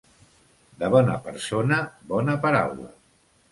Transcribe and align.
De 0.83 0.89
bona 0.95 1.17
persona, 1.27 1.79
bona 2.15 2.39
paraula. 2.49 2.91